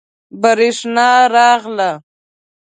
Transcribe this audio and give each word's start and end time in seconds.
بریښنا 0.41 1.09
راغله 1.33 1.91